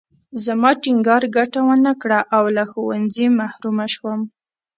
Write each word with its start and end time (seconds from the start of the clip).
زما 0.43 0.71
ټینګار 0.81 1.23
ګټه 1.35 1.59
ونه 1.67 1.91
کړه 2.01 2.19
او 2.35 2.43
له 2.55 2.63
ښوونځي 2.71 3.27
محرومه 3.39 3.85
شوم 3.95 4.19